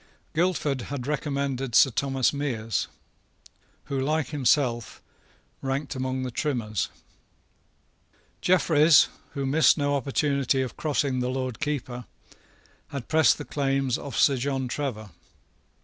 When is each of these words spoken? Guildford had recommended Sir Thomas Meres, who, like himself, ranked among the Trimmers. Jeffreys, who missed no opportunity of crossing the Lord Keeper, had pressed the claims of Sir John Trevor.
Guildford 0.33 0.81
had 0.89 1.05
recommended 1.05 1.75
Sir 1.75 1.91
Thomas 1.91 2.33
Meres, 2.33 2.87
who, 3.83 3.99
like 3.99 4.29
himself, 4.29 4.99
ranked 5.61 5.93
among 5.95 6.23
the 6.23 6.31
Trimmers. 6.31 6.89
Jeffreys, 8.41 9.09
who 9.35 9.45
missed 9.45 9.77
no 9.77 9.95
opportunity 9.95 10.63
of 10.63 10.75
crossing 10.75 11.19
the 11.19 11.29
Lord 11.29 11.59
Keeper, 11.59 12.05
had 12.87 13.09
pressed 13.09 13.37
the 13.37 13.45
claims 13.45 13.95
of 13.95 14.17
Sir 14.17 14.37
John 14.37 14.67
Trevor. 14.67 15.11